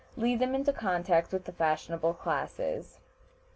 lead 0.17 0.39
them 0.39 0.55
into 0.55 0.73
contact 0.73 1.31
with 1.31 1.45
the 1.45 1.51
fashionable 1.51 2.15
classes. 2.15 2.97